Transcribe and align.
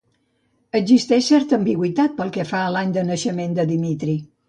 Existeix 0.79 1.27
certa 1.33 1.57
ambigüitat 1.59 2.17
pel 2.19 2.35
que 2.39 2.49
fa 2.55 2.65
a 2.65 2.75
l'any 2.79 2.99
de 2.99 3.09
naixement 3.15 3.59
de 3.61 3.71
Dimitrie. 3.75 4.23